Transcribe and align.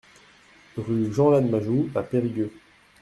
Rue 0.77 1.13
Jean 1.13 1.29
Lannemajou 1.29 1.91
à 1.93 2.01
Périgueux 2.01 2.51